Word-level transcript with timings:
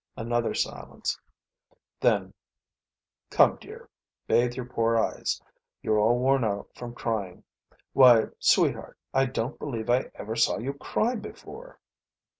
Another 0.17 0.55
silence. 0.55 1.19
Then: 1.99 2.33
"Come, 3.29 3.57
dear. 3.57 3.87
Bathe 4.25 4.55
your 4.55 4.65
poor 4.65 4.97
eyes. 4.97 5.39
You're 5.83 5.99
all 5.99 6.17
worn 6.17 6.43
out 6.43 6.69
from 6.73 6.95
crying. 6.95 7.43
Why, 7.93 8.29
sweetheart, 8.39 8.97
I 9.13 9.27
don't 9.27 9.59
believe 9.59 9.91
I 9.91 10.09
ever 10.15 10.35
saw 10.35 10.57
you 10.57 10.73
cry 10.73 11.13
before." 11.13 11.77